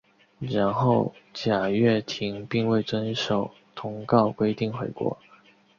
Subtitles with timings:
[0.39, 5.15] 然而贾跃亭并未遵守通告规定回国。